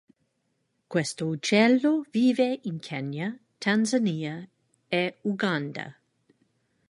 Questo 0.87 1.27
uccello 1.27 2.03
vive 2.09 2.59
in 2.63 2.79
Kenya, 2.79 3.37
Tanzania 3.59 4.49
e 4.87 5.17
Uganda. 5.21 5.95